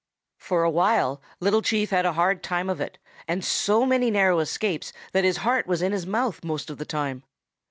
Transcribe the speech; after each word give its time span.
"For 0.39 0.63
a 0.63 0.69
while 0.71 1.21
Little 1.39 1.61
Chief 1.61 1.91
had 1.91 2.07
a 2.07 2.13
hard 2.13 2.41
time 2.41 2.71
of 2.71 2.81
it 2.81 2.97
and 3.27 3.45
so 3.45 3.85
many 3.85 4.09
narrow 4.09 4.39
escapes 4.39 4.91
that 5.11 5.25
his 5.25 5.37
heart 5.45 5.67
was 5.67 5.83
in 5.83 5.91
his 5.91 6.07
mouth 6.07 6.43
most 6.43 6.71
of 6.71 6.79
the 6.79 6.85
time. 6.85 7.23